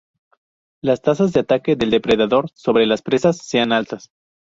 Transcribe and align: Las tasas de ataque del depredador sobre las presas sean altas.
Las 0.81 1.03
tasas 1.03 1.31
de 1.31 1.41
ataque 1.41 1.75
del 1.75 1.91
depredador 1.91 2.49
sobre 2.55 2.87
las 2.87 3.03
presas 3.03 3.37
sean 3.37 3.71
altas. 3.71 4.09